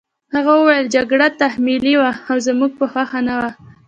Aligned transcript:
هغه 0.35 0.51
وویل 0.59 0.85
جګړه 0.95 1.27
تحمیلي 1.41 1.93
وه 1.97 2.11
او 2.29 2.37
زموږ 2.47 2.71
په 2.79 2.85
خوښه 2.91 3.19
نه 3.27 3.33
وه 3.39 3.49